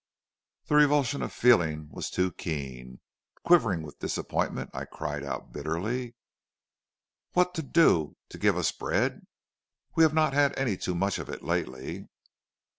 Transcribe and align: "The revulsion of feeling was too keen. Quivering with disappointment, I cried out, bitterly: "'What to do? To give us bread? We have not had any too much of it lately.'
"The 0.65 0.73
revulsion 0.73 1.21
of 1.21 1.31
feeling 1.31 1.87
was 1.91 2.09
too 2.09 2.31
keen. 2.31 3.01
Quivering 3.45 3.83
with 3.83 3.99
disappointment, 3.99 4.71
I 4.73 4.85
cried 4.85 5.23
out, 5.23 5.53
bitterly: 5.53 6.15
"'What 7.33 7.53
to 7.53 7.61
do? 7.61 8.17
To 8.29 8.39
give 8.39 8.57
us 8.57 8.71
bread? 8.71 9.27
We 9.93 10.01
have 10.01 10.15
not 10.15 10.33
had 10.33 10.57
any 10.57 10.75
too 10.75 10.95
much 10.95 11.19
of 11.19 11.29
it 11.29 11.43
lately.' 11.43 12.09